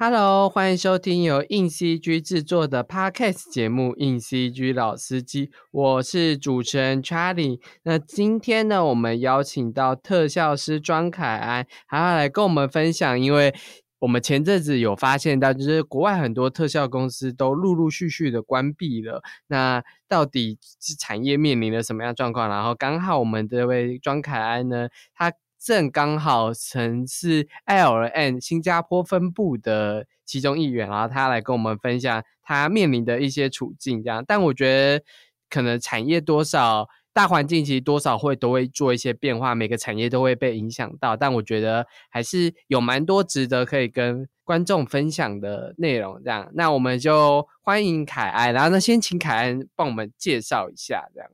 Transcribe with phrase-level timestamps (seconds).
[0.00, 7.58] Hello，欢迎收听由硬 CG 制作的 Podcast 节目《硬 CG 老司机》，我是主持人 Charlie。
[7.82, 13.52] 那今天呢，我们邀请到特效师庄凯安，还要来跟我们分享，因为
[13.98, 19.20] 我们前阵子有发现到，就是国外很多特效公司都陆陆续续的关闭了。
[19.48, 22.48] 那到底是产业面临了什么样状况？
[22.48, 25.32] 然后刚好我们这位庄凯安呢，他。
[25.58, 34.24] 正刚好曾是 L N 新加坡分部的其中一员，然后他来跟我们分享他面临的一些处境，这样。
[34.26, 35.04] 但我觉得
[35.50, 41.16] 可能产业多少大环境其实多少会都会做一些变化，每个产业都会被影响到。
[41.16, 46.48] 但我觉得还是有蛮多值得可以跟观众分享的内容，这样。
[46.54, 51.28] 那我们就欢迎凯安，然后呢，先请凯安帮我们介绍一下，这样。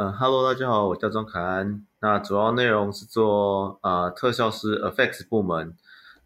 [0.00, 1.84] 嗯，Hello，大家好，我叫庄凯安。
[2.00, 5.76] 那主要内容是做呃特效师 Effects 部门。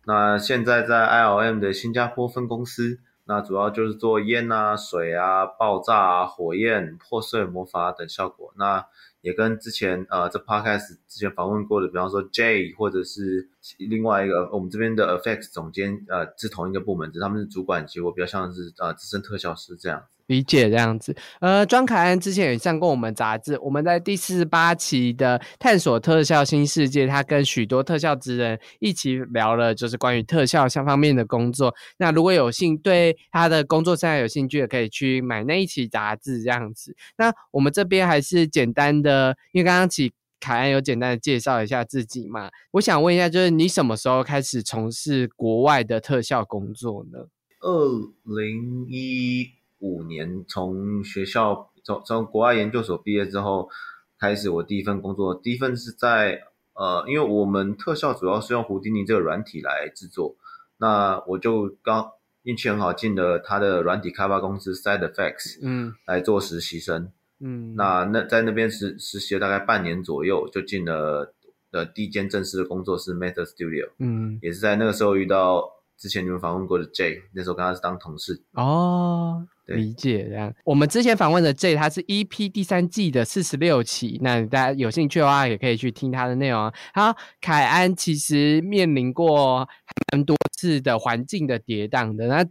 [0.04, 8.52] 那现在在 ILM 的新加坡分公司，那主要就是做烟啊、水啊、爆炸啊、火焰、破碎、魔法等效果。
[8.58, 8.84] 那
[9.22, 20.02] 也跟之前呃这 Podcast 之前访问过的，比方说 J 或者是另外一个我们这边的 Effects 总监，呃是同一个部门，只是他们是主管级，我比较像是呃资深特效师这样。
[20.26, 31.74] 理解这样子，呃，庄凯安之前也上过我们杂志，我们在第四十八期的探索特效新世界，他跟许多特效职人一起聊了，就是关于特效相方面的工作。
[31.98, 36.96] 那如果有幸对他的工作上有兴趣，也可以去买那一期杂志这样子。
[37.18, 40.12] 那我们这边还是简单的，因为刚刚起
[40.42, 47.28] 凯安有简单的介绍一下自己嘛，我想问一下，就是你什么时候开始从事国外的特效工作呢？
[47.60, 47.88] 二
[48.24, 49.52] 零一。
[49.84, 53.68] 五年从学校从从国外研究所毕业之后，
[54.16, 55.34] 开始我第一份工作。
[55.34, 56.40] 第一份是在
[56.74, 60.36] 呃，因为我们特效主要是用胡迪尼这个软体来制作，
[60.76, 62.12] 那我就刚
[62.44, 67.10] 运气很好进了他的软体开发公司 Side Effects，嗯，来做实习生，
[67.42, 71.34] 嗯，那那在那边实实习了大概半年左右，就进了
[71.72, 78.42] 呃第一间正式的工作室 Meta Studio，嗯，也是在那个时候遇到之前你们访问过的 J，那时候跟他是当同事。
[78.52, 79.46] 哦。
[79.66, 86.70] 理解这样，我们之前访问的 J，他是 EP 第三季的四十六期，那大家有兴趣的话，也可以去听他的内容。
[86.92, 89.66] 好，凯安其实面临过
[90.12, 92.44] 很多次的环境的跌宕的，那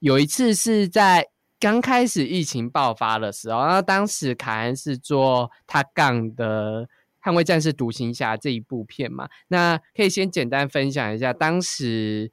[0.00, 1.24] 有一次是在
[1.58, 6.82] 刚开始疫情爆发的时候，然后当时凯恩是做他杠的
[7.22, 12.30] 《捍卫战士独行侠》这一部片嘛，那可以先简单分享一下当时。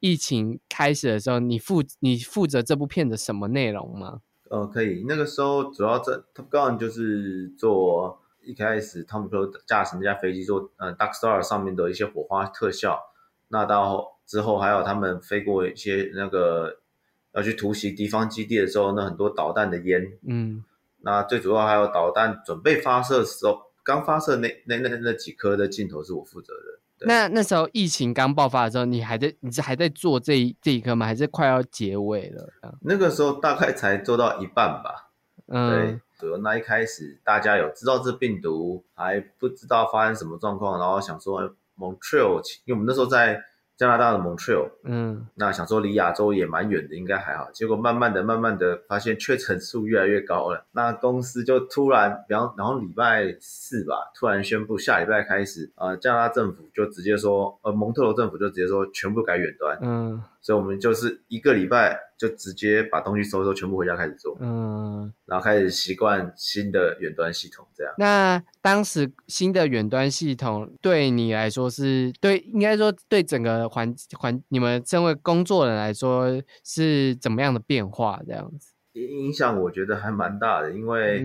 [0.00, 4.20] 疫情开始的时候，你负你负责这部片的什么内容吗？
[4.48, 5.04] 呃，可以。
[5.08, 12.96] 那个时候主要在 Top Gun 就是做一开始汤姆克驾驶那架飞机做呃 Dark Star 上面的一些火花特效。
[13.48, 16.78] 那到之后还有他们飞过一些那个
[17.34, 20.12] 要去突袭敌方基地的时候，那很多导弹的烟。
[20.26, 20.64] 嗯。
[21.00, 27.06] 那最主要还有导弹准备发射的时候，刚发射那那那那几颗的镜头是我负责的。
[27.06, 31.06] 那那时候疫情刚爆发的时候，你还在你是还在做这一这一颗吗？
[31.06, 32.50] 还是快要结尾了？
[32.80, 35.12] 那个时候大概才做到一半吧。
[35.46, 43.40] 嗯，对，主要那一开始大家有知道这病毒，还不知道发生什么状况，然后想说 Montreal，因为我们那时候在。
[43.78, 47.48] 加拿大的 Montreal，嗯，那想说离亚洲也蛮远的，应该还好。
[47.52, 50.66] 结果慢慢的、慢慢的发现确诊数越来越高了。
[50.72, 59.78] 那公司就突然，比方然后礼拜四吧，突然宣布下礼拜开始，呃，加拿大政府就直接说，呃，蒙特罗政府就直接说全部改远端。
[59.80, 60.20] 嗯。
[60.40, 67.92] 所以我们就是一个礼拜就直接把东西收收，全部回家开始做，嗯，然后开始习惯新的远端系统，这样。
[67.98, 78.20] 那当时新的远端系统对你来说是对，应该说对整个环环你们身为工作人来说是怎么样的变化？
[78.26, 81.24] 这样子影响我觉得还蛮大的，因为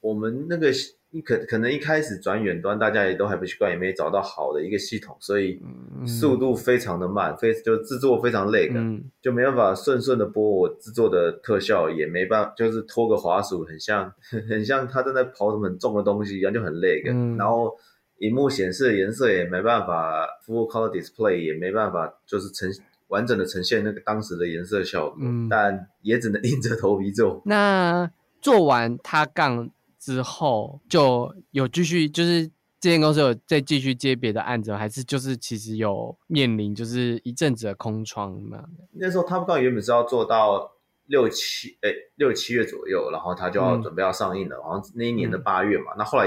[0.00, 0.72] 我们那个。
[1.12, 5.60] 你可可能一开始转远端，大家也都还不习惯，也没找到好的一个系统，所以
[6.06, 8.74] 速度非常的慢，非就制作非常累的，
[9.20, 14.12] 就没办法顺顺的播我制作的特效，也没办法，就是拖个滑鼠，很像
[14.48, 17.12] 很像他正在跑什么很重的东西一样，就很累的。
[17.36, 17.76] 然后
[18.18, 22.70] 荧幕显示的颜色也没办法，full color display 也没办法，就是呈
[23.08, 25.18] 完整的呈现那个当时的颜色效果，
[25.50, 27.42] 但也只能硬着头皮做。
[27.44, 28.08] 那
[28.40, 29.68] 做完他杠。
[30.00, 32.46] 之后就有继续，就是
[32.80, 38.64] 这间公司有再继续接别的案子，还是就是其实有面临就是一阵子的空窗嘛？
[38.92, 40.72] 那时候 Top Gun 原本是要做到
[41.06, 45.92] 六七哎六七月左右，然后他就要准备要上映了，好像那一年的八月嘛。
[45.98, 46.26] 那后来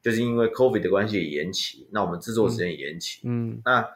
[0.00, 3.20] 就是因为 COVID 的关系也延期，那我们制作时间也延期。
[3.24, 3.86] 嗯，那。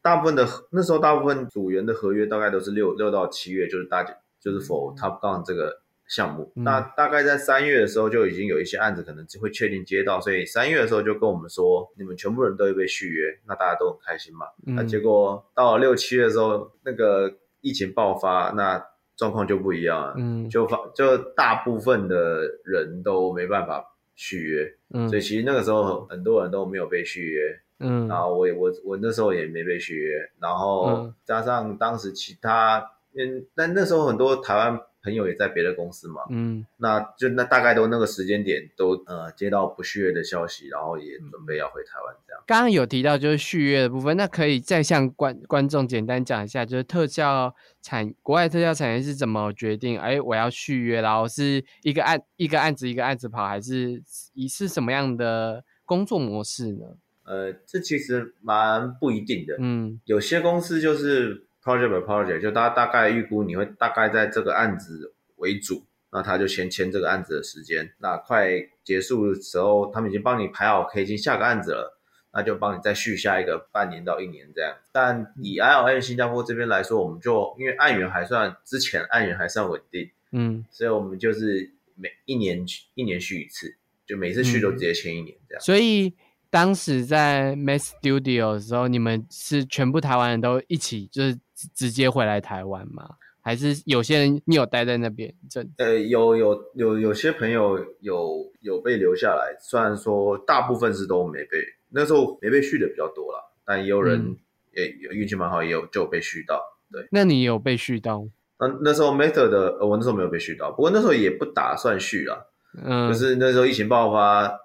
[0.00, 6.50] 大部分的那时候大部分组员的合约大概都是六六到七月，就是大家就是否 Top Gun 这个项目。
[6.56, 14.46] 那大概在三月的时候就已经有一些案子可能会确定接到，所以三月的时候就跟我们说，你们全部人都会被续约，那大家都很开心嘛。
[14.64, 18.84] 那结果到了六七月的时候，那个疫情爆发，那
[19.16, 20.14] 状况就不一样了。
[20.16, 23.84] 嗯，就发就大部分的人都没办法
[24.16, 27.60] 续约，嗯，所以其实那个时候很多人都没有被续约。
[27.80, 32.84] 嗯，然后我我我那时候也没被续约，然后加上当时其他，
[33.16, 42.42] 嗯，但那时候很多台湾朋友也在别的公司嘛，嗯，那就那大概都那个时间点都呃接到不续约的消息，然后也准备要回台湾这样。
[42.46, 49.98] 刚刚有提到就是续约的部分，那可以再向观观众简单讲一下，就是特效产国外特效产业是怎么决定？
[49.98, 54.02] 哎，我要续约，然后是一个案一个案子一个案子跑，还是
[54.34, 56.84] 以是什么样的工作模式呢？
[57.24, 59.56] 呃，这其实蛮不一定的。
[59.58, 67.92] 嗯，有些公司就是 project by project，就大大概预估你会大概在这个案子为主，那他就先签这个案子的时间。
[67.98, 68.48] 那快
[68.84, 71.98] 结束的时候，他们已经帮你排好可以进下个案子了，
[72.32, 74.74] 那就帮你再续下一个半年到一年这样。
[74.92, 82.64] 但以 I L N 新加坡这边来说，我们就因为案源还算之前案源还算稳定，嗯，所以我们就是每一年
[82.94, 83.76] 一年续一次，
[84.06, 85.62] 就每次续都直接签一年这样。
[85.62, 86.14] 所以。
[86.50, 91.38] 当时在 Max Studio 的时候，你们是全部台湾人都一起，就是
[91.74, 93.16] 直接回来台湾吗？
[93.40, 95.34] 还是有些人你有待在那边？
[95.48, 101.58] 这呃，有有有有些朋友有有被留下来，虽然说大部分是都没被，
[101.90, 104.36] 那时候没被续的比较多了，但也有人
[104.72, 106.60] 也运气蛮好，也有就被续到。
[106.92, 108.26] 对，那你有被续到？
[108.60, 112.50] 那那时候 Master 的，我那时候没有被续到，不过那时候也不打算续了，
[112.84, 114.58] 嗯，就是那时候疫情爆发。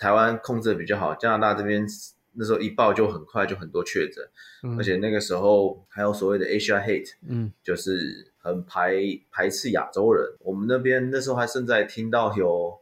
[0.00, 1.86] 台湾控制的比较好，加拿大这边
[2.38, 4.22] 那时候一报就很快就很多确诊，
[4.78, 8.94] 而且那个时候还有所谓的 Asia Hate，嗯，就是很排
[9.30, 10.24] 排斥亚洲人。
[10.40, 12.78] 我们那边那时候还正在听到有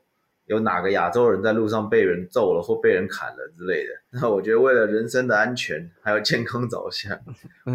[0.47, 3.91] 有哪个亚洲人在路上被人揍了或被人砍了之类的。
[4.11, 7.19] 那我觉得为了人身的安全还有健康着想，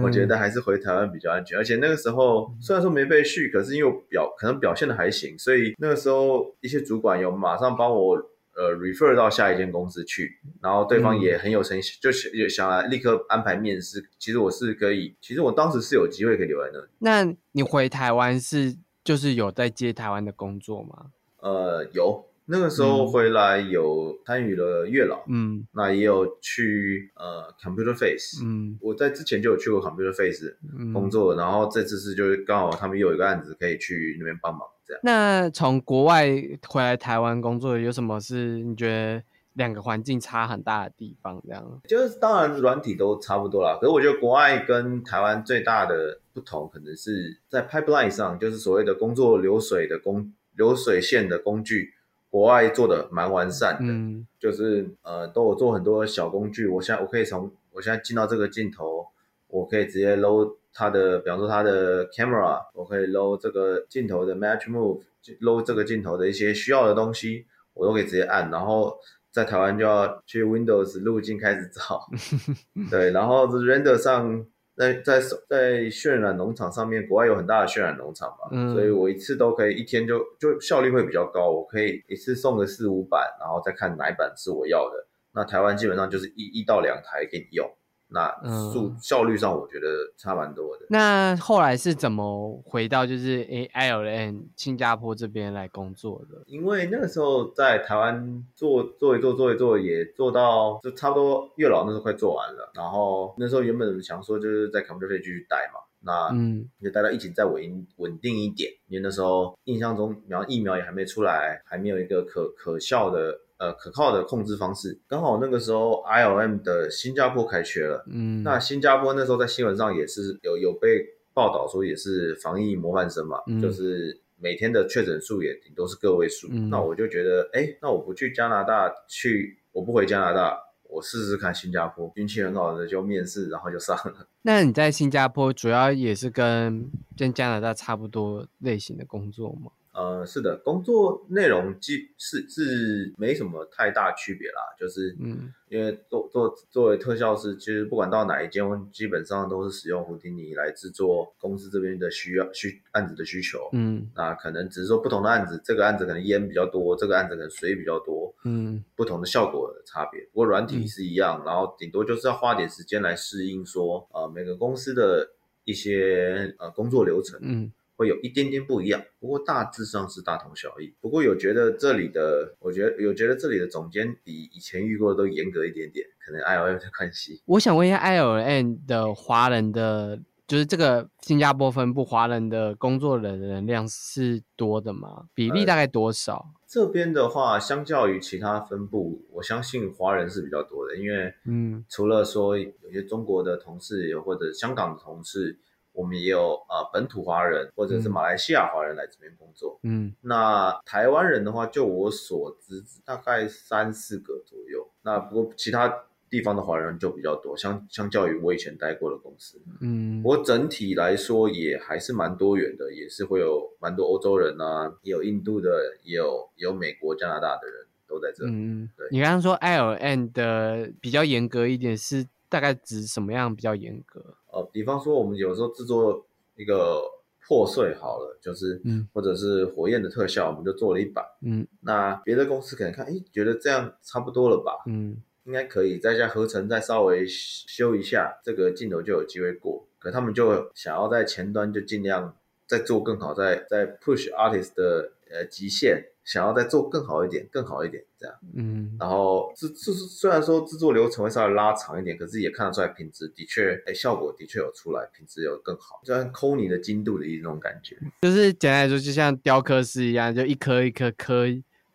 [0.04, 1.58] 我觉得还是回台湾比较安全。
[1.58, 8.30] 而且那个时候虽然说没被续，可是因为表可能表现的还行，所以那个时候一些主管有马上帮我。
[8.60, 14.04] 呃，refer 到下一间公司去，然后对方也很有诚心，就想想来立刻安排面试。
[14.20, 16.88] 其实我是可以，其实我当时是有机会可以留在那里。
[17.00, 21.06] 那你回台湾是就是有在接台湾的工作吗？
[21.38, 30.58] 呃，有，那个时候回来有参与了月老，嗯，那也有去呃 Computer Face，嗯，我在之前就有去过 Computer Face
[30.92, 34.68] 工作，然后这次是就是刚好他们又有一个案子可以去那边帮忙。
[35.04, 36.28] 那从国外
[36.68, 41.42] 回来台湾工作，有什么是你觉得两个环境差很大的地方？
[41.46, 51.94] 这样就是当然软体都差不多啦，可是我觉得国外跟台湾最大的不同，可能是在 pipeline 上，就是所谓的工作流水的工流水线的工具，
[52.30, 53.92] 国外做的蛮完善的。
[53.92, 59.08] 嗯，就是呃都有做很多小工具，我现在我可以从我现在进到这个镜头，
[59.48, 60.56] 我可以直接 load。
[60.80, 68.50] 它的，比方说它的 camera，我可以 load 这个镜头的 match move，load 这个镜头的一些需要的东西，我都可以直接按。
[68.50, 68.98] 然后
[69.30, 72.00] 在台湾就要去 Windows 路径开始找，
[72.90, 74.46] 对，然后 render 上，
[74.78, 85.06] 在在在渲染农场上面，国外有很大的渲染农场嘛，所以我一次都可以一天就就效率会比较高，我可以一次送个四五版，然后再看哪一版是我要的。
[85.34, 87.70] 那台湾基本上就是一一到两台给你用。
[88.12, 88.34] 那
[88.72, 89.88] 速效率上，我觉得
[90.18, 90.86] 差蛮多的。
[90.90, 96.42] 那后来是怎么回到就是 A I L N 新加坡这边来工作的？
[96.48, 102.72] 因为那个时候在台湾做做一做做一做，也做到就差不多月老那时候快做完了。
[102.74, 108.72] 然后那时候原本想说就是在 Computer 继续待嘛，那嗯，就待到疫情再稳稳定一点。
[108.88, 113.40] 因为那时候印象中，然后疫苗也还没出来，还没有一个可可笑的。
[113.60, 130.58] 呃，可靠的控制方式，刚好那个时候 I L M 的新加坡开学了，嗯，那新加坡那时候在新闻上也是有有被报道说也是防疫模范生嘛，就是每天的确诊数也顶多是个位数，那我就觉得，哎，那我不去加拿大，去我不回加拿大，
[130.90, 134.26] 我试试看新加坡，运气很好的就面试，然后就上了。
[134.44, 139.72] 那你在新加坡主要也是跟跟加拿大差不多类型的工作吗？
[140.00, 148.64] 呃，是的，工作内容基是是没什么太大区别啦，就是嗯，因为做做作为特效师，其实不管到哪一间，
[148.94, 160.22] 基本上都是使用胡迪尼来制作公司这边的需要需案子的需求，嗯，那可能只是说不同的案子，这个案子可能烟比较多，这个案子可能水比较多，嗯，不同的效果的差别。
[160.32, 165.30] 不过软体是一样，然后顶多就是要花点时间来适应，说呃每个公司的
[165.66, 167.70] 一些呃工作流程，嗯。
[168.00, 170.96] 会有一点点不一样，不过大致上是大同小异。
[171.02, 177.42] 不过有觉得这里的，我觉得有觉得这里的总监比以前遇过的都严格一点点，可能 I L N 的关系。
[177.46, 185.26] 我想问一下，I L N 的华人的，就是这个新加坡分部华人的工作人人量是多的吗？
[185.36, 186.54] 比例大概多少？
[186.70, 195.60] 这边的话，相较于其他分部，我相信华人是比较多的，因为嗯，除了说有些中国的同事，或者香港的同事。
[196.00, 204.90] 我们也有呃本土华人或者是马来西亚华人来这边工作，嗯，那台湾人的话，就我所知大概三四个左右。
[205.02, 205.94] 那不过其他
[206.30, 218.46] 地方的华人就比较多，相相较于我以前待过的公司，嗯，不过整体来说也还是蛮多元的，也是会有蛮多欧洲人啊，也有印度的，也有有美国、加拿大的人都在这。
[218.46, 219.06] 嗯，对。
[219.12, 224.38] 你刚刚说 L N 的比较严格一点，是大概指什么样比较严格？
[224.60, 226.26] 呃，比方说我们有时候制作
[226.56, 227.02] 一个
[227.48, 239.88] 破碎好了，就是，嗯，或者是火焰的特效，我们就做了一版，嗯，那别的公司可能看，哎，觉得这样差不多了吧，嗯，应该可以再加合成，再稍微修一下，这个镜头就有机会过。
[239.98, 242.36] 可他们就想要在前端就尽量
[242.68, 246.06] 再做更好，再再 push artist 的呃极限。
[246.32, 261.46] 想要再做更好一点，更好一点，这样，嗯，然后制制虽然说制作流程会稍微拉长一点，可是也看得出来品质的确，哎，效果的确有出来，品质有更好，就像抠你的精度的一种感觉，就是简单来说，就像雕刻师一样，就一颗一颗刻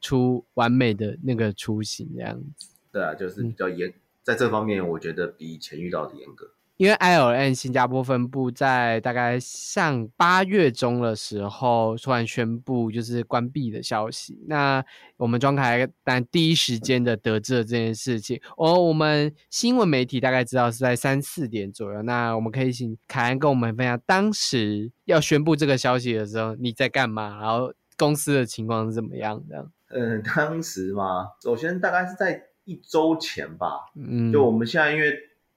[0.01, 2.71] 出完美的那个雏形这样子。
[2.91, 6.51] 对啊，就是比较严，在这方面，我觉得比以前遇到的严格。
[6.77, 14.85] 因为 ILN 新加坡分部在大概上八月中的时候突然宣布就是关闭的消息，那
[15.17, 29.65] 我们庄凯但第一时间的得知了这件事情，哦，我们新闻媒体大概知道是在三四点左右，那我们可以请凯恩跟我们分享当时要宣布这个消息的时候你在干嘛，然后公司的情况是怎么样的？
[29.91, 35.15] 嗯，当时嘛，首先大概是在一周前吧，嗯，就我们现在因为。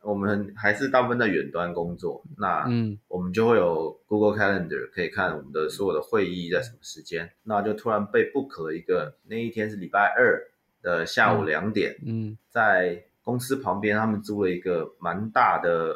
[0.07, 7.29] 我们还是大部分在远端工作，那嗯，我们就会有 Google Calendar 可以看我们的所有的会议在什么时间。
[7.43, 10.41] 那就突然被 book 了一个，那一天是礼拜二
[10.81, 15.93] 的下午两点，嗯，在公司旁边，他们租了一个蛮大的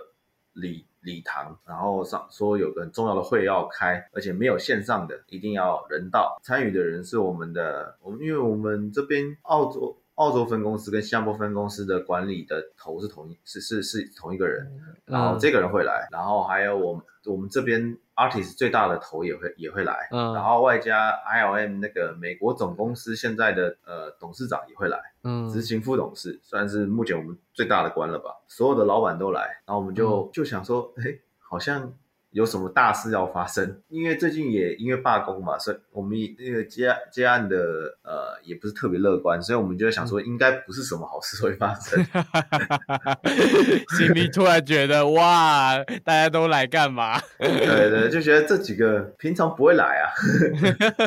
[0.51, 6.37] 礼礼堂，然后上说有个很重要的会要开，而且没有线上的，一定要人到。
[6.43, 9.97] 参与的人是我们的，我们因为我们这边澳洲。
[10.15, 14.69] 澳洲分公司跟新加坡分公司的管理的头是同一，是是是同一个人，
[15.05, 31.93] 然后这个人会来，然后还有我们我们这边 artist 最大的头也会也会来，嗯，然后外加 ILM 那个美国总公司现在的呃董事长也会来，嗯，执行副董事算是目前我们最大的官了吧，所有的老板都来，然后我们就就想说，哎，好像。
[32.31, 33.81] 有什么大事要发生？
[33.89, 37.57] 因为最近也因为罢工嘛，所以我们那个接接案的
[38.03, 42.01] 呃也不是特别乐观，所以我们就想说应该不是什么好事会发生。
[43.97, 47.19] 心里突然觉得哇，大家都来干嘛？
[47.37, 50.07] 对对，就觉得这几个平常不会来啊。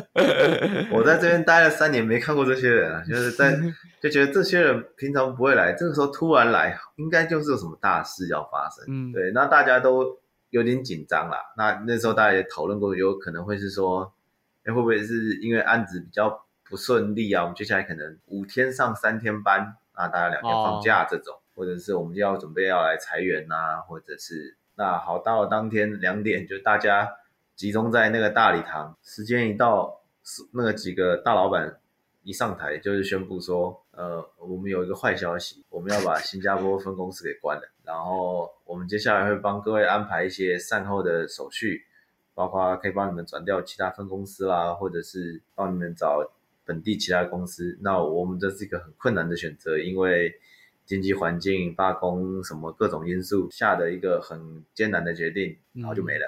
[0.93, 3.59] 我在这边待了三年，没看过这些人啊，就是在
[4.03, 8.85] 就觉得这些人平常不会来，这个时候突然来，应该就是有什么大事要发生。
[8.89, 10.19] 嗯，对，那大家都。
[10.55, 14.15] 有点紧张啦，那那时候大家也讨论过，有可能会是说，
[14.63, 17.43] 哎，会不会是因为案子比较不顺利啊？
[17.43, 27.17] 我们接下来可能五天上三天班啊，大家两天放假这种，或者是我们就要准备要来裁员呐，或者是那好，到了当天两点，就大家
[27.57, 30.03] 集中在那个大礼堂，时间一到，
[30.53, 31.81] 那个几个大老板
[32.25, 37.63] 一上台，就是宣布说，呃，我们有一个坏消息，我们要把新加坡分公司给关了。
[37.85, 41.85] 然后我们接下来会帮各位安排一些善后的手续，
[42.35, 46.27] 包括可以帮你们转调其他分公司啦，或者是帮你们找
[46.65, 47.79] 本地其他公司。
[47.83, 50.35] 那我们这是一个很困难的选择，因为
[50.87, 56.27] 经济环境、罢工什么各种因素下的一个很艰难的决定，然后就没了。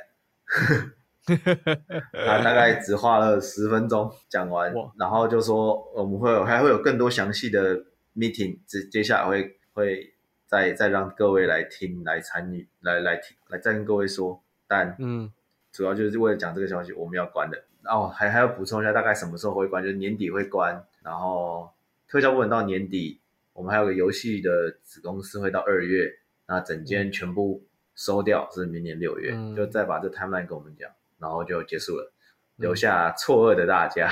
[1.27, 7.77] 他大概只花了十分钟讲完，然后就说我们会有还会有更多详细的
[8.15, 10.13] meeting，接接下来会会。
[10.49, 15.29] 再再让各位来听、来参与、来来听、来再跟各位说，但嗯，
[15.73, 17.61] 主要就是为了讲这个消息，我们要关的。
[17.83, 19.83] 哦，还还要补充一下，大概什么时候会关？
[19.83, 21.69] 就是年底会关，然后
[22.07, 23.21] 特效部门到年底，
[23.55, 26.09] 我们还有个游戏的子公司会到二月，
[26.47, 27.65] 那整间全部
[27.97, 30.89] 收掉是明年六月，就再把这 timeline 跟我们讲，
[31.19, 32.13] 然后就结束了。
[32.57, 34.11] 留下错愕的大家。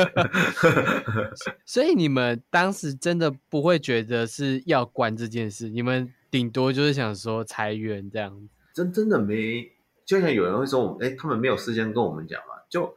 [1.66, 8.48] 所以你们当时真的不会觉得是要关这件事，你们顶多就是想说裁员这样。
[8.72, 9.70] 真真的没，
[10.06, 12.54] 就像有人会说，哎，他们没有事先跟我们讲嘛？
[12.70, 12.94] 就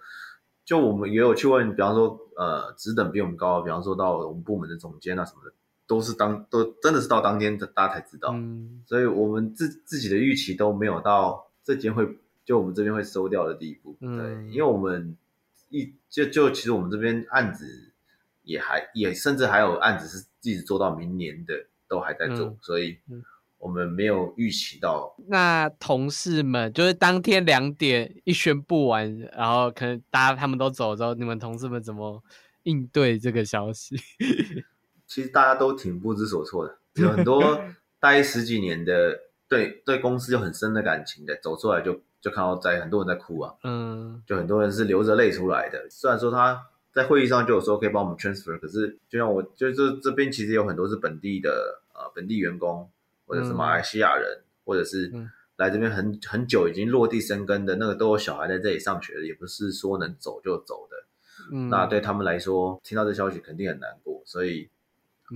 [0.63, 5.51] 就我们也有去问，比方说，呃，职等比我们高，比方说到我们部门的总监啊什么的，
[5.85, 8.29] 都是当都真的是到当天大家才知道。
[8.31, 12.07] 嗯，所以我们自自己的预期都没有到这间会
[12.51, 13.95] 就我们这边会收掉的地步。
[14.01, 14.09] 对，
[14.51, 15.15] 因为我们
[15.69, 17.93] 一就就其实我们这边案子
[18.43, 21.53] 也还也甚至还有案子是一直做到明年的
[21.87, 22.97] 都还在做，所以。
[23.63, 32.23] 我们没有预期到，那同事们就是当天两点一宣布完，然后可能大家他们都走之后，你们同事们怎么
[32.63, 33.95] 应对这个消息？
[35.05, 37.61] 其实大家都挺不知所措的，有很多
[38.01, 45.85] 待十几年的，对对公司有很深的感情的，走出来就就看到在很多人在哭啊，嗯，就很多人是流着泪出来的。
[45.89, 46.61] 虽然说他
[46.93, 52.89] 在会议上就有说可以帮我们 transfer，可是就像我就这这边其实有很多是本地的呃本地员工。
[53.27, 55.09] 或者是马来西亚人，或者是
[55.55, 60.97] 来这边很很久已经落地生根的那个，都有小孩在这里上学的，也不是说能走就走的。
[61.53, 64.21] 嗯，那对他们来说，听到这消息肯定很难过。
[64.25, 64.69] 所以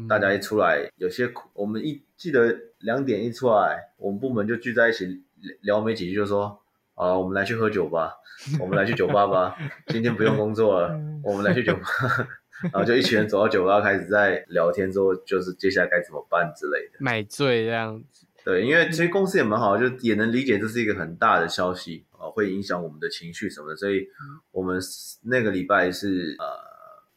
[0.10, 5.24] 大家一出来，有些我们一记得两点一出来，我们部门就聚在一起
[5.62, 6.60] 聊没几句，就说
[6.96, 8.14] ：“啊，我们来去喝酒吧，
[8.60, 9.56] 我们来去酒吧吧，
[9.88, 11.84] 今天不用工作了，我们来去酒吧。”
[12.72, 18.25] 然后就一群人走到酒吧，开始在聊天，之后就是接下来该怎么办之类的，买醉这样子。
[18.46, 23.75] 对，因为其实公司也蛮好，就也能理解这是一个很大的消息啊，会影响我们的情绪什么的。
[23.75, 24.08] 所以
[24.52, 24.80] 我们
[25.24, 26.38] 那个礼拜是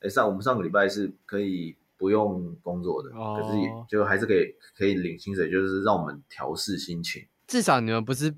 [0.01, 3.59] 呃，上我们上个礼拜是可以不用工作的，可是
[3.89, 7.23] 就还是可以可以领薪水，就是让我们调试心情。
[7.47, 8.35] 至少你们不是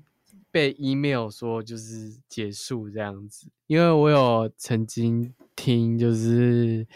[0.51, 5.33] 被 email 说就是结束这样子，因为我有曾经。
[5.53, 6.87] 听就是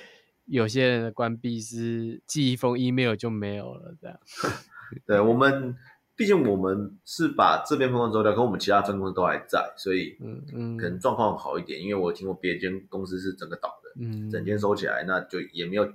[0.45, 4.19] 有些人的关闭是寄一封 email 就没有了，这样。
[5.05, 5.75] 对我们，
[6.15, 11.79] 毕竟我们是把这边分公司收掉，可我们其他分公司都还在，所以嗯嗯，可能状况好一点。
[11.79, 15.93] 因为我听过别间公司是整个倒的，嗯，整间收起来，那就也没有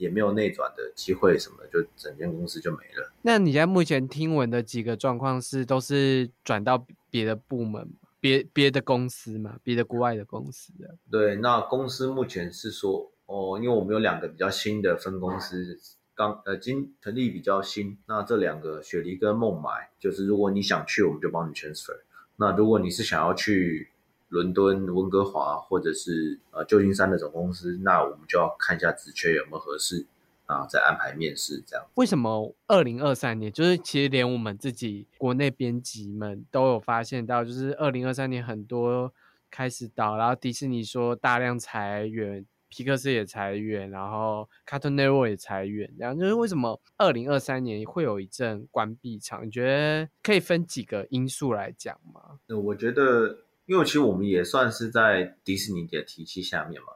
[0.00, 3.12] 也没有内转的机会什么，就整间公司就没了。
[3.20, 7.86] 那你在目前听闻的几个状况是都是转到别的部门？
[8.18, 10.96] 别别的公司嘛，别的国外的公司的。
[11.10, 15.78] 对，那公司目前是说，哦，因为我们有两个比较新的分公司，
[16.14, 17.98] 刚呃，今成立比较新。
[18.06, 21.98] 那这两个雪梨跟孟买，就是如果你想去，我们就帮你 transfer。
[22.36, 23.90] 那如果你是想要去
[24.30, 30.06] 伦敦、温哥华或者是呃旧金山的总公司，那我们就要看一下职缺有没有合适。
[30.46, 31.86] 啊，再安排面试这样。
[31.94, 39.14] 为什么二零二三年，就是其实连我们自己国内编辑们都有发现到，就是二零二三年很多
[39.48, 49.44] 开始倒，然后迪士尼说大量裁员，皮克斯也裁员，然后 Cartoon Network 也裁员，这样就是为什么二零二三年会有一阵关闭潮？
[49.44, 52.40] 你觉得可以分几个因素来讲吗？
[52.48, 53.38] 那我觉得，
[53.70, 56.88] 因为其实我们也算是在迪士尼的体系下面嘛，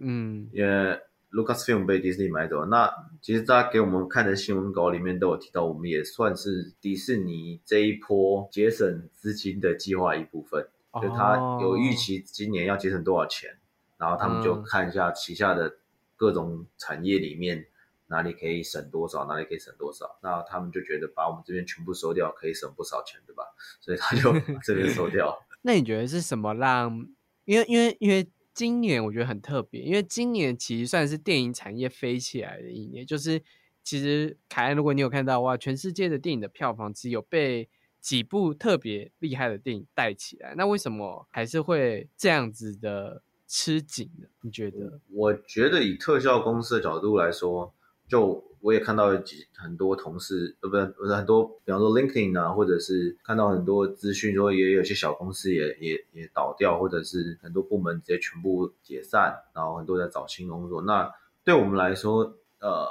[0.00, 1.00] 嗯，因为。
[1.32, 10.66] Lucasfilm 被迪士尼买走，那其实大家给我们看的新闻稿里面都有提到，我们也算是迪士尼这一波节省资金的计划一部分。
[11.00, 13.56] 就他有预期今年要节省多少钱，
[13.96, 15.76] 然后他们就看一下旗下的
[16.16, 17.64] 各种产业里面
[18.08, 20.18] 哪里可以省多少，哪里可以省多少。
[20.24, 23.44] 那他们就觉得把我们这边全部收掉可以省不少钱，对吧？
[23.80, 24.32] 所以他就
[24.66, 25.38] 这边收掉。
[25.62, 27.08] 那你觉得是什么让？
[27.44, 28.28] 因为因为因为。
[28.52, 33.06] 今年我觉得很特别，因为今年其实算是电影产业飞起来的一年。
[33.06, 33.40] 就是
[33.82, 37.70] 其实凯恩，如果你有看到哇，全世界的电影的票房只有被
[38.00, 40.54] 几部特别厉害的电影带起来。
[40.56, 44.26] 那为什么还是会这样子的吃紧呢？
[44.42, 45.00] 你觉得？
[45.12, 47.72] 我觉得以特效公司的角度来说，
[48.10, 48.44] 就。
[48.62, 60.82] 我也看到几很多同事，呃，不是，不是很多，比方说 LinkedIn 啊，或者是看到很多资讯说，也有些小公司也也也倒掉，或者是很多部门直接全部解散，然后很多在找新工作。
[60.82, 61.10] 那
[61.42, 62.86] 对我们来说，呃，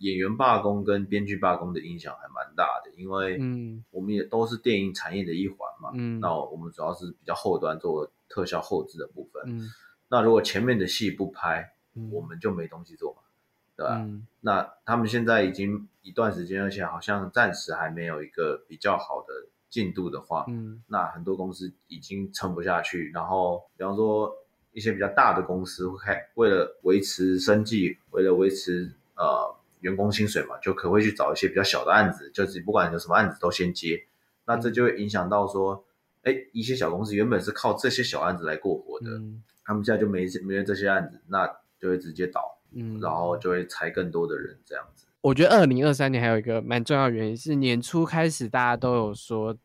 [0.00, 9.68] 演员罢工跟编剧罢工的影响还蛮大的，因为嗯，我们也都是电影产业的一环嘛，嗯，那我们主要是比较后端做特效后置的部分，嗯，
[10.08, 11.76] 那如果前面的戏不拍，
[12.10, 13.21] 我们就没东西做嘛。
[13.76, 14.06] 对吧？
[14.40, 19.32] 那他们现在已经一段时间，而且好像暂时还没有一个比较好的
[19.68, 23.10] 进度的话，嗯，那很多公司已经撑不下去。
[23.12, 24.34] 然后，比方说
[24.72, 34.04] 一些比较大的公司，会开为了维持生计，为了维持呃员工薪水嘛，就可会去找一些比较小的案子，就是不管有什么案子都先接。
[34.44, 35.84] 那这就会影响到说，
[36.24, 39.06] 哎，一些小公司原本是靠这些小案子来过活的，
[39.64, 41.46] 他们现在就没没了这些案子，那
[41.78, 45.06] 就会直接倒，嗯，然后就会裁更多的人这样子。
[45.20, 49.56] 我觉得二零二三年还有一个蛮重要原因是年初开始大家都有说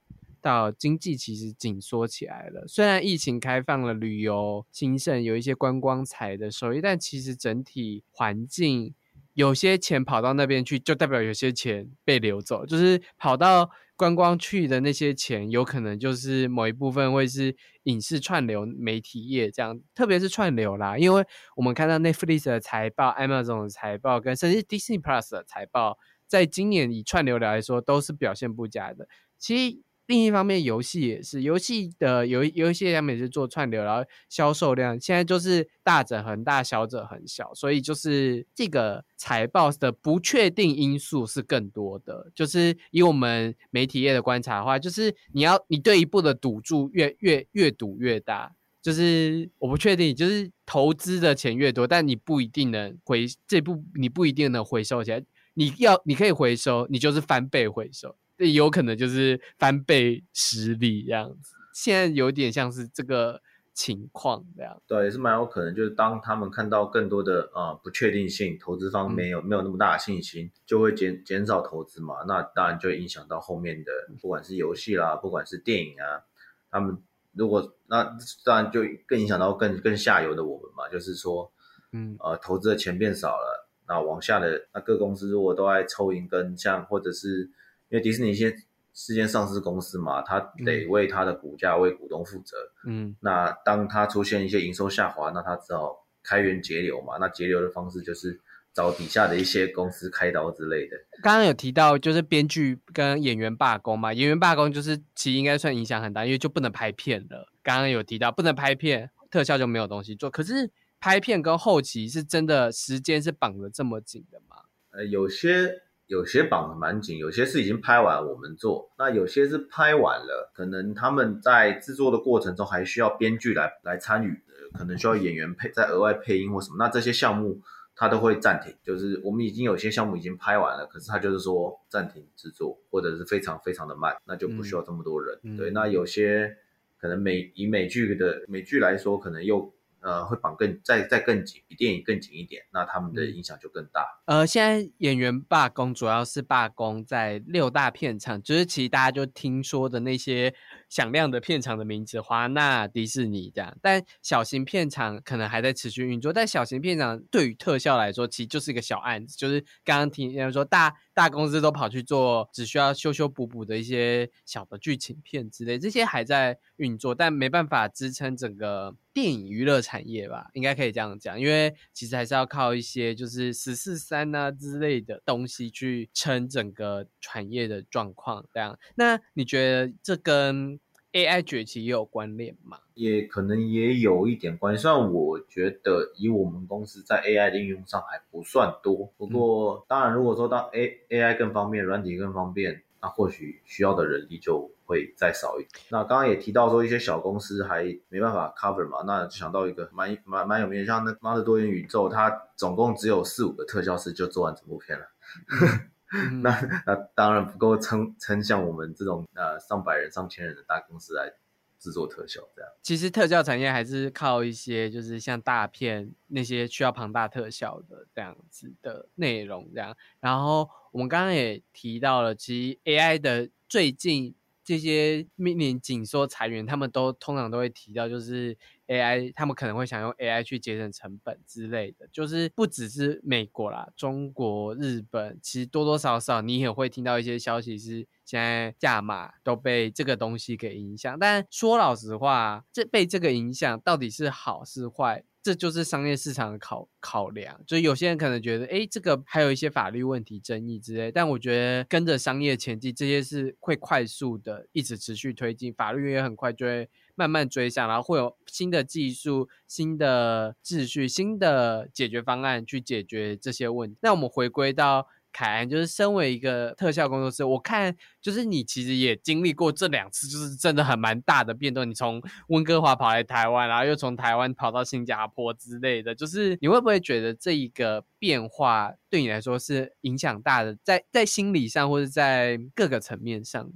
[0.42, 8.94] 到经济其实紧缩起来了，虽然疫情开放了，旅游兴盛，有一些观光财的收益，但其实整体环境。
[9.34, 29.10] 有些钱跑到那边去，就代表有些钱被流走，就是跑到观光去的那些钱，有可能就是某一部分会是影视串流媒体业这样，特别是串流啦，因为我们看到 Netflix 的财报、Amazon 的财报跟甚至 Disney Plus 的财报，在今年以串流来说都是表现不佳的。
[29.38, 29.87] 其实。
[30.08, 42.32] 另一方面，游戏也是游戏的有有一些他们也是做串流，然后销售量现在就是大者很大，小者很小，所以就是这个财报的不确定因素是更多的。
[42.34, 55.22] 就是以我们媒体业的观察的话，就是你要你对一部的赌注越越越赌越大，就是我不确定，就是投资的钱越多，但你不一定能回这部，你不一定能回收起来。
[55.54, 58.16] 你要你可以回收，你就是翻倍回收。
[58.38, 63.42] 有可能就是翻倍实力这样子，现在有点像是这个
[63.74, 64.80] 情况这样。
[64.88, 72.24] 对，也是蛮有可能，就是当他们看到更多的啊不确定性，投资方没有没有那么大的信心，就会减减少投资嘛。
[72.28, 76.22] 那当然就会影响到后面的，不管是游戏啦，不管是电影啊，
[76.70, 76.98] 他们
[77.34, 78.04] 如果那
[78.46, 81.52] 当然就更影响到更更下游的我们嘛，就是说，
[81.92, 87.50] 嗯呃，投资的钱变少了，那往下的那各公司如果都在抽银根，像或者是。
[87.90, 88.54] 因为迪士尼先
[88.94, 92.58] 是间上市公司嘛，它得为它的股价为股东负责。
[92.86, 97.18] 嗯，那当它出现一些营收下滑，那它只好开源节流嘛。
[97.20, 98.42] 那节流的方式就是
[98.74, 100.98] 找底下的一些公司开刀之类的。
[101.22, 107.48] 刚刚有提到就是编剧跟演员罢工嘛，演员罢工就是其实应该算影响很大，因为就不能拍片了。
[107.62, 110.30] 刚刚有提到不能拍片，特效就没有东西做。
[110.30, 114.56] 可是拍片跟后期是真的时间是绑得这么紧的吗？
[114.90, 115.84] 呃，有些。
[116.08, 124.42] 有些绑的蛮紧，有些是已经拍完我们做，那有些是拍完了，可能他们在制作的过程中还需要编剧来来参与，
[124.74, 127.62] 可能需要演员配再额外配音或什么，那这些项目
[127.96, 135.58] 他都会暂停，就是我们已经有些项目已经拍完了，可是他就是说暂停制作或者是非常非常的慢，那就不需要这么多人。
[135.58, 136.58] 对，那有些
[137.00, 139.74] 可能美以美剧的美剧来说，可能又。
[140.02, 144.06] 呃，会绑更再再更紧，比电影更紧一点，那他们的影响就更大。
[144.26, 150.54] 呃，现在演员罢工主要是罢工在六大片场，就是其实大家就听说的那些
[150.90, 153.78] 响亮的片场的名字，华纳、迪士尼这样。
[153.82, 168.96] 但小型片场可能还在持续运作，但小型片场对于特效来说，其实就是一个小案子，就是刚刚听人说大大公司都跑去做，只需要修修补补的一些小的剧情片之类，这些还在运作，但没办法支撑整个。
[169.14, 178.46] 电影娱乐产业吧，应该可以这样讲，因为其实还是要靠一些就是十四三啊之类的东西去撑整个产业的状况。
[178.54, 180.77] 这样，那你觉得这跟
[181.14, 182.80] AI 崛起也有关联吗？
[182.94, 184.82] 也可能也有一点关系。
[184.82, 192.84] 虽然我觉得以我们公司在 AI 的应用上还不算多，不过当然如果说当 A AI 更方便，软体更方便。
[193.00, 195.70] 那或许需要的人力就会再少一点。
[195.90, 205.06] 那刚刚也提到说一些小公司还没办法 cover 嘛，那就想到一个蛮蛮蛮有名的，像那《妈的多元宇宙》，它总共只有四五个特效师就做完整部片了。
[206.42, 206.52] 那
[206.86, 211.34] 那当然不够撑撑像我们这种呃上百人、上千人的大公司来。
[211.80, 219.96] 制作特效这样，其实特效产业还是靠一些，就是像大片那些需要庞大特效的这样子的内容这样。
[220.20, 228.58] 然后我们刚刚也提到了，其实 AI 的最近这些面临紧缩裁员，他们都通常都会提到，就是。
[228.88, 241.18] AI，他们可能会想用 AI 去节省成本之类的，就是不只是美国啦，中国、日本，其实多多少少你也会听到一些消息，是现在价码都被这个东西给影响。
[241.20, 247.62] 但说老实话，这被这个影响到底是好是坏，这就是商业市场的考考量。
[247.66, 256.90] 就有些人可能觉得，哎，这个还有一些法律问题争议之类，但我觉得跟着商业前进，这些是会快速的一直持续推进，法律也很快就会。
[257.18, 263.98] 慢慢追上，然后会有新的技术、新的秩序、新的解决方案去解决这些问题。
[264.04, 271.90] 那我们回归到凯恩，就是身为一个特效工作室，我看就是你其实也经历过这两次，就是真的很蛮大的变动。
[271.90, 283.68] 你从温哥华跑来台湾，然后又从台湾跑到新加坡之类的，就是你会不会觉得这一个变化对你来说是影响大的，在在心理上或者在各个层面上？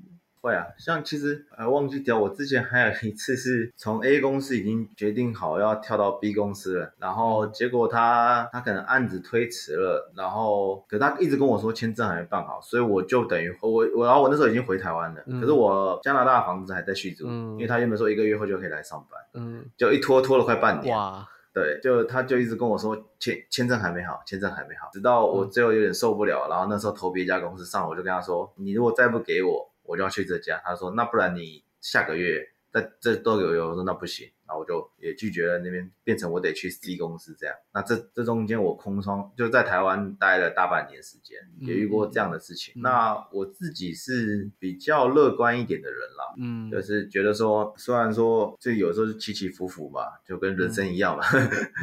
[0.41, 20.95] 会啊，像其实呃忘记掉，我之前还有一次是从 A 公司已经决定好要跳到 B 公司了，然后结果他他可能案子推迟了，然后可他一直跟我说签证还没办好，所以我就等于我我然后我那时候已经回台湾了，可是我加拿大房子还在续租，因为他原本说一个月后就可以来上班，嗯，就一拖拖了快半年。
[20.95, 21.27] 哇。
[21.53, 30.61] 对，就他就一直跟我说签签证还没好，签证还没好，直到我最后有点受不了，然后那时候投别家公司上，我就跟他说，你如果再不给我，我就要去这家。
[30.63, 34.29] 他说那不然你下个月在这都有有，我说那不行。
[34.45, 37.55] 然后我就也拒绝了那边，变成我得去 C 公司这样。
[37.73, 42.73] 那这这中间我空窗就在台湾待了大半年时间，也遇过这样的事情。
[42.81, 51.23] 那我自己是比较乐观一点的人啦，嗯，就是觉得说，虽然说就有时候是起起伏伏嘛，就跟人生一样嘛，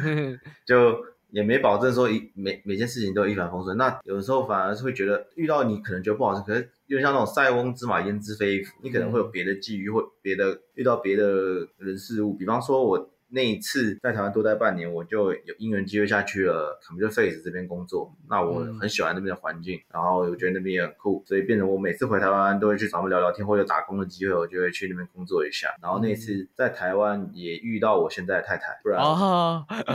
[0.63, 0.95] 就。
[1.31, 13.09] 也没保证说一每每件事情都一帆风顺，那有的时候反而是会觉得遇到你可能觉得不好吃，可是有点像那种塞翁之马焉知非福，你可能会有别的际遇或别的遇到别的人事物，比方说我。
[13.31, 18.11] 那一次在台湾多待半年，我就有因缘机会下去了 Computer Face 这边工作。
[18.27, 25.69] 那我很喜欢那边的环境，然后我觉得那边也很酷，所以变成我每次回台湾都会去找他们聊聊天，或者打工的机会，我就会去那边工作一下。
[25.81, 29.01] 然后那次在台湾也遇到我现在的太太，不然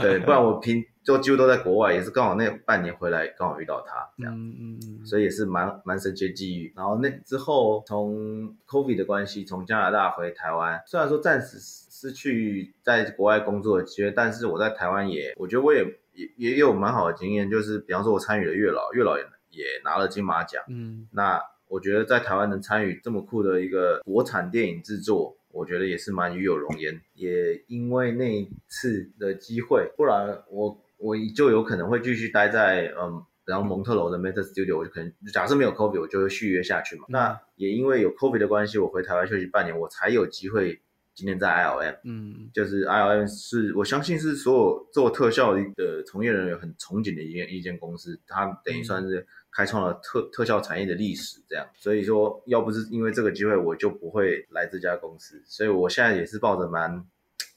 [0.01, 6.73] 对，不然我平就几乎都在国外，也是刚好那半年回来刚好遇到她这样，嗯嗯所以也是蛮蛮神奇的机遇。
[6.75, 11.57] 然后那之后从 Covid 的关系，从加拿大回台湾，虽然说暂时。
[12.05, 40.79] 失去在国外工作的机会，但是我在台湾也，我觉得我也也也有蛮好的经验，就是比方说我参与了月老，月老也也拿了金马奖，嗯，那我觉得在台湾能参与这么酷的一个国产电影制作，我觉得也是蛮与有荣焉，也因为那一次的机会，不然我我就有可能会继续待在嗯，然后蒙特楼的 Meta Studio，我就可能假设没有 Covid，我就会续约下去嘛，那也因为有 Covid 的关系，我回台湾休息半年，我才有机会。
[41.15, 51.65] 今天在 ILM，嗯，就是 ILM 是我相信是所有做特效的从业人员很憧憬的一间一间公司，它等于算是开创了特特效产业的历史，这样。
[51.73, 55.41] 所以说，要不是因为这个机会，我就不会来这家公司。
[55.45, 57.05] 所以我现在也是抱着蛮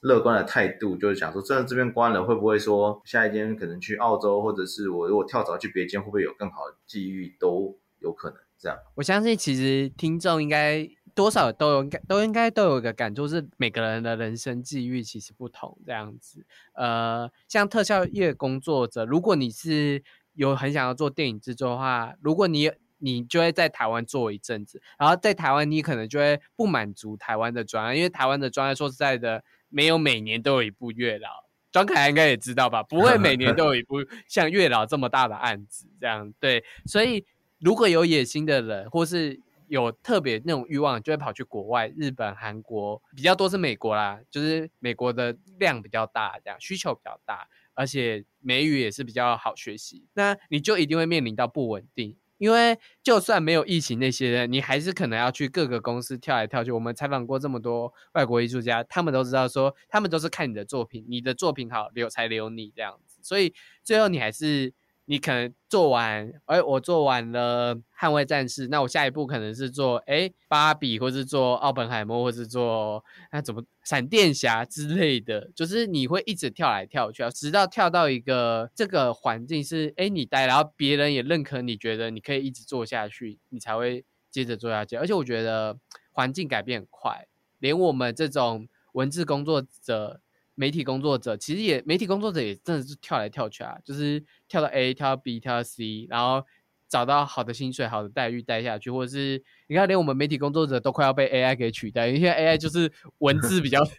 [0.03, 8.79] 乐观的态度，就是想说，真的这边关了，会不会说下一间可能去澳洲，或者是我如果跳槽去别间，会不会有更好的机遇，都有可能这样。
[8.95, 10.89] 我相信其实听众应该。
[11.19, 16.47] 多少都有，应该都应该都有一个感触，是每个人的人生际遇其实不同这样子。
[16.75, 20.01] 呃，像特效业工作者，如果你是
[20.35, 31.29] 有很想要做电影制作的话，如果你你就会在台湾做一阵子，然后在台湾你可能就会不满足台湾的专业，因为台湾的专业说实在的，没有每年都有一部月老。
[31.73, 32.81] 庄凯应该也知道吧？
[32.85, 33.97] 不会每年都有一部
[34.29, 36.33] 像月老这么大的案子这样。
[36.39, 37.27] 对，所以
[37.59, 50.07] 如果有野心的人，或是有特别那种欲望，就会跑去国外，日本、韩国比较多是美国啦，就是美国的量比较大，这样需求比较大，而且美语也是比较好学习。
[50.15, 56.71] 那你就一定会面临到不稳定，因为就算没有疫情那些人，你还是可能要去各个公司跳来跳去。
[56.71, 64.73] 我们采访过这么多外国艺术家，他们都知道说，他们都是看你的作品，你的作品好留才留你这样子，所以最后你还是。
[65.11, 84.97] 你可能做完，哎，我做完了《捍卫战士》，那我下一步可能是做哎芭比，或是做奥本海默，或是做那怎么闪电侠之类的，就是你会一直跳来跳去啊，直到跳到一个这个环境是哎你待，然后别人也认可，你觉得你可以一直做下去，你才会接着做下去。
[84.97, 85.79] 而且我觉得
[86.13, 87.27] 环境改变很快，
[87.59, 90.21] 连我们这种文字工作者。
[90.59, 96.45] 媒体工作者其实也，媒体工作者也真的是跳来跳去啊，就是跳到 A，跳到 B，跳到 C，然后
[96.89, 103.79] 找到好的薪水、好的待遇待下去，或者是你看，连我们媒体工作者都快要被 AI 给取代，因为 AI 就是文字比较。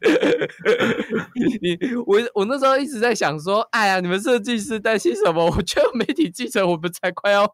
[1.61, 1.77] 你
[2.07, 5.45] 我我那时候一直在想说，哎呀，你们设计师担心什么？
[5.45, 7.47] 我觉得媒体记者我们才快要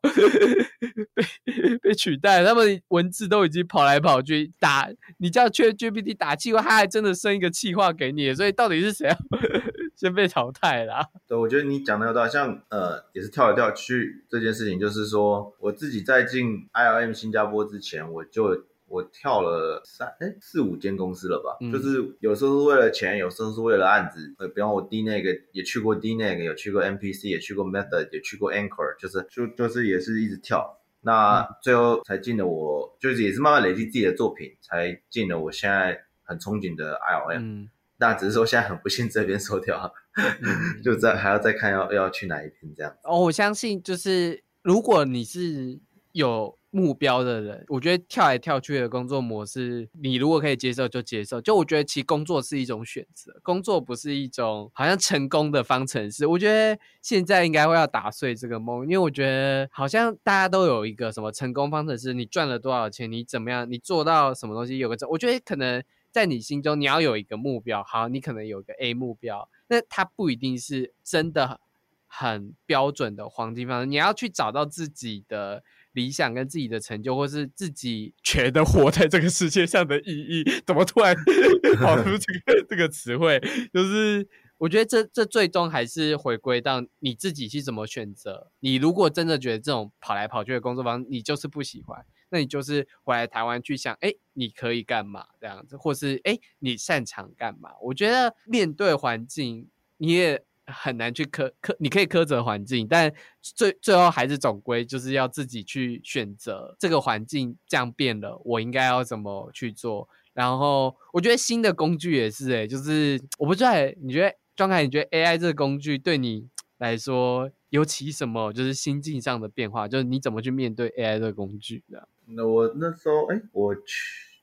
[1.43, 9.17] 被被取代，他们文字都已经跑来跑去打，你叫 ChatGPT 打气话，他还真的生一个气话给你，所以到底是谁要
[9.95, 11.06] 先被淘汰啦？
[11.28, 18.65] 对，我觉得你讲的有道理，像呃，也是跳来跳去这件事情，就是说我自己在进 ILM 新加坡之前，我就。
[18.88, 24.36] 我跳了三哎四五间公司了吧，就是有时候是为了钱，有时候是为了案子。
[24.38, 30.78] 呃，比方我 D 那个也去过 D 那个，有去过 MPC，也去过 Method，也去过 Anchor，就是就就是也是一直跳。
[31.02, 37.70] 那最后才进了我，就是也是慢慢累积自己的作品，才进了我现在很憧憬的 ILM。
[37.98, 39.91] 那只是说现在很不幸这边收掉，
[40.86, 42.96] 就在还要再看要要去哪一边这样。
[43.02, 45.80] 哦，我相信就是如果你是
[46.12, 46.56] 有。
[46.75, 51.39] 目标的人，我觉得跳来跳去的工作模式，你如果可以接受就接受。
[51.39, 56.27] 就我觉得其实工作是一种选择，工作不是一种好像成功的方程式。
[56.27, 71.61] 我觉得现在应该会要打碎这个梦，因为我觉得好像大家都有一个什么成功方程式，你赚了多少钱，你怎么样，你做到什么东西有个我觉得可能在你心中你要有一个目标，好，你可能有一个 A 目标，那它不一定是真的
[72.05, 75.63] 很标准的黄金方程，你要去找到自己的。
[75.95, 81.15] 理想跟自己的成就，或是自己 觉得活在这个世界上的意义，怎么突然
[81.81, 83.41] 跑出这个这个词汇？
[83.73, 84.27] 就是
[84.60, 88.51] 我觉得这这最终还是回归到你自己去怎么选择。
[88.60, 97.71] 你如果真的觉得这种跑来跑去的工作方你就是不喜欢，那你就是回来台湾去想，哎，你可以干嘛这样子，或是哎，你擅长干嘛？
[97.81, 100.43] 我觉得面对环境，你也。
[100.67, 110.10] 很难去苛苛，你可以苛责环境，但最最后还是总归就是要自己去选择这个环境这样变了，我应该要怎么去做？
[110.34, 116.47] 然后我觉得新的工具也是，哎，就是我不知道，你觉得庄凯，你觉得 AI 这个工具对你
[116.80, 119.88] 来说尤其什么就是心境上的变化？
[119.88, 122.08] 就是你怎么去面对 AI 这个工具的？
[122.25, 123.82] 那我那时候，哎，我去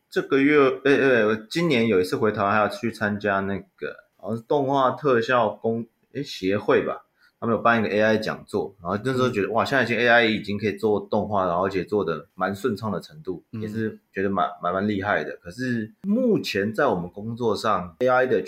[0.08, 5.86] 这个月，哎哎，我今年有一次回台湾，还要去参加那个好像是动画特效工。
[6.14, 7.04] 哎，协会吧，
[7.40, 15.36] 他们有办一个 AI 讲座，然后那时候觉得哇，现在已经 AI 已经可以做动画，然后而且做的蛮顺畅的程度，也是觉得蛮蛮蛮厉害的。
[15.42, 18.44] 可是目前在我们工作上，AI 的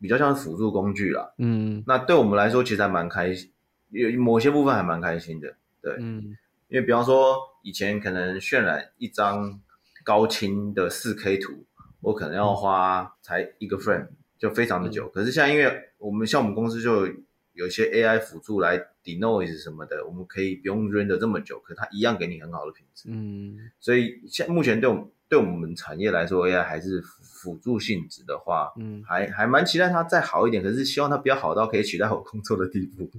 [0.00, 3.50] 比较像是辅助工具啦，嗯，那对我们来说其实还蛮开心，
[3.90, 6.36] 有某些部分还蛮开心的，对，嗯，
[6.68, 9.60] 因为比方说以前可能渲染一张
[10.04, 11.64] 高清的四 K 图，
[12.00, 14.06] 我可能要花才一个 frame。
[14.38, 17.06] 就非常的久，可是现在因为我们像我们公司就
[17.52, 23.08] 有一些 AI 辅助来 denoise 什么的，我们可以不用 render 这么久，可它一样给你很好的品质。
[23.10, 30.62] 嗯，所以现目前对我们对我们产业来说，AI 还是辅助性质的话，嗯，还还蛮期待它再好一点。
[30.62, 33.10] 可是希望它不要好到可以取代我工作的地步。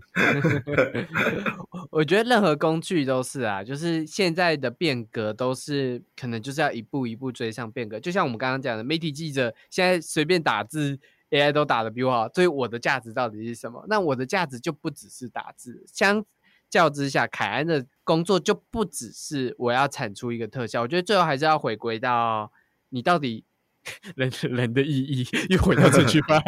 [1.91, 7.99] 我觉得任何工具都是啊，就是现在的变革都是可能就是要一步一步追上变革。
[7.99, 13.85] 就像我们刚刚讲的，媒体记者现在随便打字，AI 都打的比我好，所以我的价值到底是什么？
[13.87, 15.83] 那我的价值就不只是打字。
[15.87, 16.25] 相
[16.69, 20.81] 较之下，凯安的工作就不只是我要产出一个特效。
[20.81, 22.51] 我觉得最后还是要回归到
[22.89, 23.43] 你到底
[24.15, 26.39] 人人的意义，又回到这句话，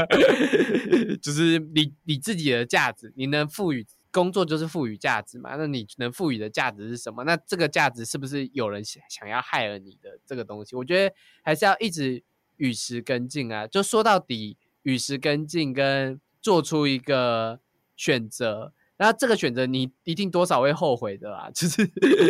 [1.21, 3.85] 就是你你自己的价值，你能赋予。
[4.13, 5.55] 工作就是赋予价值嘛？
[5.55, 7.23] 那你能赋予的价值是什么？
[7.23, 10.75] 那这个价值是不是有人想想要害了你的这个东西？
[10.75, 12.21] 我觉得还是要一直
[12.57, 13.65] 与时跟进啊！
[13.65, 17.61] 就说到底，与时跟进跟做出一个
[17.95, 21.49] 选择，那这个选择你一定多少会后悔的啦。
[21.53, 21.81] 就是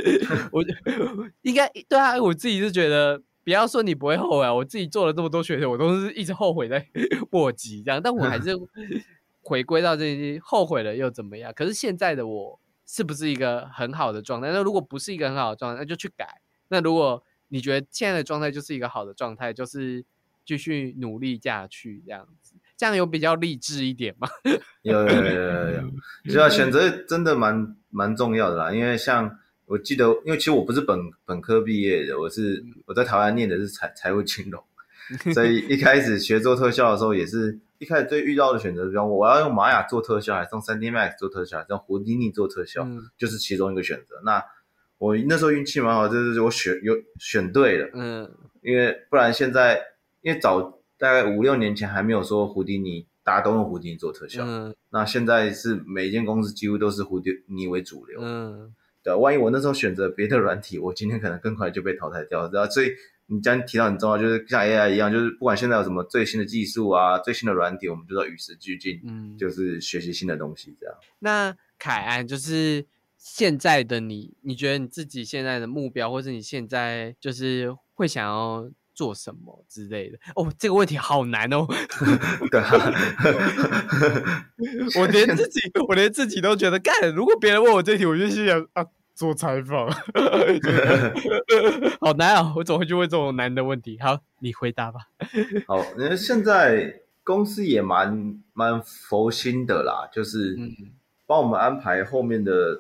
[0.51, 0.63] 我
[1.41, 6.87] 应该对啊，我自己是觉得，不要说你不会后悔，我自己做了这么多选择，我都是一直后悔在
[7.29, 8.57] 莫及这样，但我还是。
[9.43, 11.51] 回归到这些后悔了又怎么样？
[11.55, 14.51] 可是现在的我是不是一个很好的状态？
[14.51, 16.39] 那如果不是一个很好的状态，那就去改。
[16.67, 20.05] 那如果你觉得现在的状态就是一个好的状态，就是
[20.45, 22.50] 继续努力下去这样子，
[22.81, 24.27] 这样有比较励志一点吗？
[24.81, 25.81] 有有有有有，
[26.23, 28.71] 你知道选择真的蛮蛮重要的啦。
[28.71, 34.63] 因为像我记得，因为其实我不是本本科毕业的，我是我在台湾念的是财财务金融，
[35.31, 37.59] 所以一开始学做特效的时候也是。
[37.77, 44.21] 一开始最遇到的选择，比方我要用玛雅做特效，还是用三 D Max 做特效，还是用胡迪尼做特效，就是其中一个选择。
[44.23, 44.43] 那
[44.99, 47.89] 我那时候运气蛮好，就是我选有选对了。
[47.93, 49.81] 嗯，因为不然现在，
[50.21, 54.45] 因为早大概五六年前还没有说胡迪尼，大家都用胡迪尼做特效。
[54.45, 58.19] 嗯，那现在是每一间公司几乎都是胡迪尼为主流。
[58.21, 62.49] 嗯，对，万一我那时候选择别的软体，我今天可能更快就被淘汰掉。
[62.51, 62.91] 然后所以。
[63.33, 70.93] 你刚刚提到很重要，就是像 AI 一样，就是不管现在有什么最新的技术啊、最新的软体，我们就要与时俱进，嗯，就是学习新的东西这样。
[71.19, 72.85] 那凯安，就是
[73.17, 78.69] 现在的你，你觉得你自己现在的目标，或者你现在就是会想要
[79.01, 80.19] 做什么之类的？
[80.35, 81.65] 哦，这个问题好难哦。
[82.51, 82.69] 对啊，
[84.99, 86.93] 我连自己，我连自己都觉得干。
[87.15, 88.85] 如果别人问我这题，我就心想啊。
[89.13, 89.87] 做采访，
[92.01, 92.53] 好难啊！
[92.55, 93.99] 我怎么会去问这种难的问题？
[94.01, 95.01] 好，你回答吧。
[95.67, 100.57] 好，因为现在公司也蛮蛮佛心的啦，就是
[101.27, 102.79] 帮我们安排后面的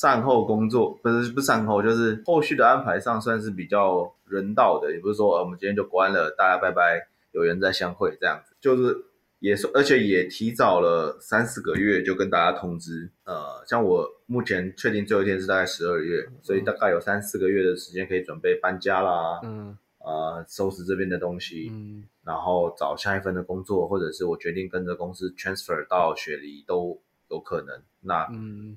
[0.00, 8.96] 善后工作，不是不是善后，就是后续的安排上算是比较人道的，也不是说呃我们今天就关了，大家拜拜，有缘再相会这样子，就是
[9.40, 13.10] 也是，而且也提早了三四个月就跟大家通知。
[13.24, 27.00] 呃，像我目前确定最后一天是大概十二月，所以大概有三四个月的时间可以准备搬家啦，嗯，呃，收拾这边的东西，嗯，然后找下一份的工作，或者是我决定跟着公司 transfer 到雪梨都
[27.30, 27.82] 有可能。
[28.00, 28.28] 那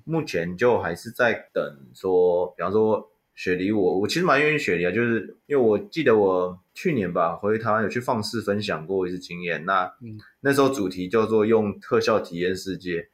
[0.06, 3.10] 目前就还是在等说，比方说。
[3.34, 13.08] 雪梨，我我其实蛮愿意雪梨啊，就是因为我记得我去年吧回台湾有去放肆分享过一次经验，那嗯那时候主题叫做用特效体验世界，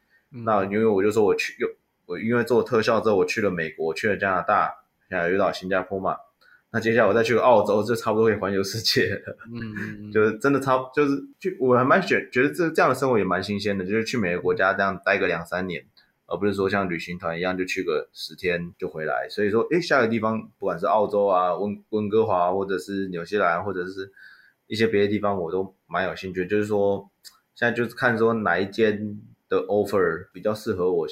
[0.44, 1.70] 那因为我就说我去用
[2.08, 4.74] 我因为做特效之后我去了美国，去了加拿大，
[5.08, 6.18] 现在又到新加坡嘛，
[6.72, 15.86] 那接下来我再去个澳洲，就差不多可以环游世界了，嗯， 就是真的超就是去我还蛮觉觉得这这样的生活也蛮新鲜的，就是去每个国家这样待个两三年。
[16.30, 24.12] 而不是说像旅行团一样就去个十天就回来，所以说，哎，下个地方不管是澳洲啊、温温哥华，或者是纽西兰，或者是
[24.68, 26.46] 一些别的地方，我都蛮有兴趣。
[26.46, 27.10] 就是说，
[27.56, 31.08] 现在就是看说哪一间的 offer 比较适合我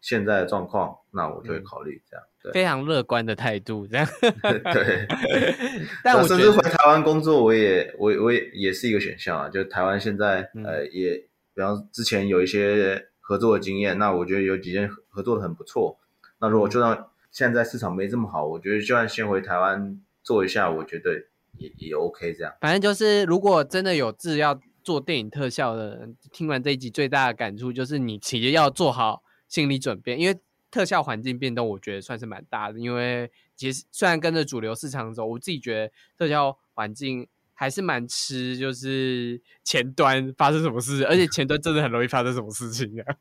[0.00, 2.24] 现在的状况，那我就会考虑这样。
[2.52, 4.06] 非常乐观的态度，这样。
[4.72, 5.06] 对。
[6.02, 9.48] 但我甚至回台湾工作，我也我我也也是一个选项啊。
[9.48, 11.16] 就台湾现在呃也，
[11.54, 13.08] 比方之前有一些。
[13.24, 15.96] 合作的经验，那我觉得有几件合作的很不错。
[16.40, 21.14] 那如果就算现在市场没这么好，我觉得就算先回台湾做一下，我觉得
[21.56, 22.34] 也也 OK。
[22.34, 30.36] 这样，反正就是如果真的有志要做电影特效的人，听完这一集最大的感触就是你其实要做好心理准备，因为
[30.72, 32.80] 特效环境变动，我觉得算是蛮大的。
[32.80, 37.28] 因为其实虽然跟着主流市场走，我自己觉得特效环境。
[37.54, 43.16] 还是蛮吃，就是前端发生什么事，而且前端真的很容易发生什么事情啊。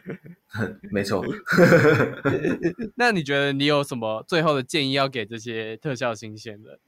[0.92, 1.24] 没错。
[2.96, 6.78] 那你觉得你有什么最后的建议要给这些特效新鲜的？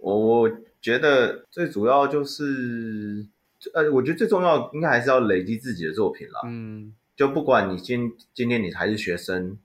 [0.00, 0.50] 我我
[0.82, 3.26] 觉得最主要就是，
[3.72, 6.40] 呃，我觉得最重要应该还是要累积自己的作品了。
[6.44, 9.58] 嗯，就不管你今今天你还是学生，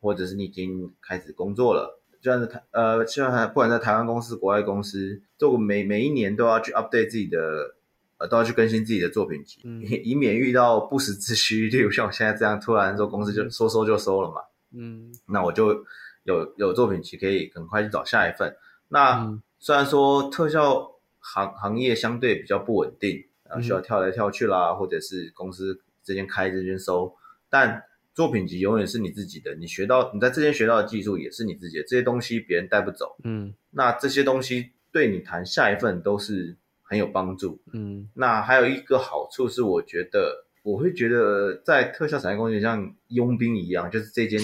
[0.00, 2.00] 或者是你已经开始工作了。
[2.22, 7.74] 就像是台呃，像不管在台湾公司、国外公司，做每每一年都要去 update 自己的，
[8.18, 9.60] 呃，都要去更新自己的作品集，
[10.04, 11.66] 以免遇到不时之需。
[11.72, 14.42] 例如像我现在这样，突然说公司就说收就收了嘛，
[14.72, 15.84] 嗯，那我就
[16.22, 18.54] 有有作品集可以很快去找下一份。
[18.86, 25.80] 那虽然说特效行行业相对比较不稳定，然后需要跳来跳去啦，或者是公司
[26.10, 27.14] 这间开这间收，
[27.48, 27.80] 但
[28.12, 33.14] 作品集永远是你自己的，你学到你在这间学到的技术也是你自己的，这些东西别人带不走。
[33.22, 37.62] 嗯，那这些东西对你谈下一份都是很有帮助。
[37.72, 44.40] 嗯，那还有一个好处是，我觉得我会觉得在特效产业公司像佣兵一样，就是这间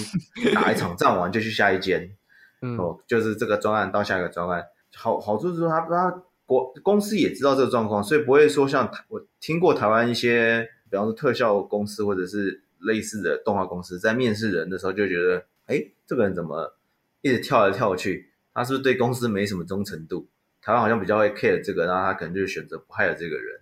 [0.54, 2.08] 打一场仗完就去下一间。
[2.62, 4.64] 嗯，哦，就是这个专案到下一个专案，
[4.94, 12.62] 好好处是说他他国公司也知道这个状况，所以不会说像我听过台湾一些，比方说特效公司或者是。
[12.78, 16.76] 类似的动画公司在面试人的时候就觉得，哎，这个人怎么
[17.22, 18.30] 一直跳来跳去？
[18.52, 20.28] 他是不是对公司没什么忠诚度？
[20.60, 23.60] 台湾好像比较会 care 这个，然后他可能就选择不 hire 这个人。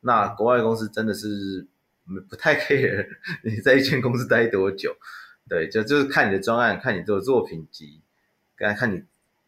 [0.00, 1.66] 那国外公司真的是
[2.30, 3.04] 不太 care
[3.42, 4.94] 你在一间公司待多久，
[5.48, 8.00] 对，就就是看你的专案，看你这个作品集，
[8.56, 9.02] 该看你。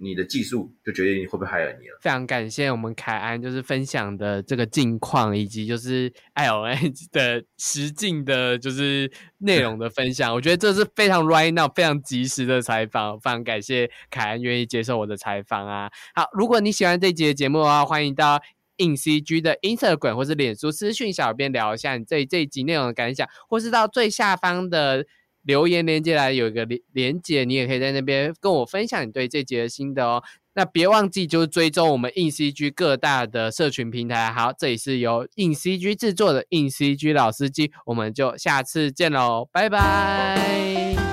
[0.05, 1.99] 你的技术就决定你会不会 hire 你了。
[2.01, 10.35] 非常感谢我们凯安，就是分享的这个近况，以及就是 L N 的实境的，就是内容的分享。
[10.35, 13.19] 我觉得这是非常 right now、非常及时的采访。
[13.19, 15.91] 非常感谢凯安愿意接受我的采访啊！
[16.15, 18.41] 好，如果你喜欢这集的节目的话，欢迎到
[18.77, 25.07] In C G 的 Instagram 或是脸书私讯小编聊一下你这这一集内容的感想，或是到最下方的。
[25.45, 30.23] 留言连接来有一个连连接，你也可以在那边跟我分享你对这节的心得哦。
[30.57, 34.33] 那别忘记就是追踪我们硬 CG 各大的社群平台。
[34.33, 41.04] 好，这里是由硬 CG 制作的硬 CG 老司机，我们就下次见喽，拜拜。